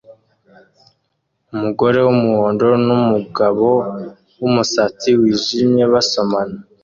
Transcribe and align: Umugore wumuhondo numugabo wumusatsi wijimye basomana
Umugore 1.53 1.97
wumuhondo 2.05 2.65
numugabo 2.85 3.67
wumusatsi 4.39 5.09
wijimye 5.19 5.83
basomana 5.93 6.57